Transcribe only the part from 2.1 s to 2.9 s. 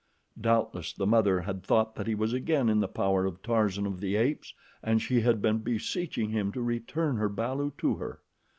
was again in the